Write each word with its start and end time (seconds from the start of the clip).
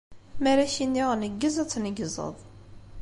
Mi 0.41 0.47
ara 0.51 0.63
ak-iniɣ 0.65 1.09
neggez, 1.15 1.55
ad 1.57 1.69
tneggzeḍ! 1.69 2.35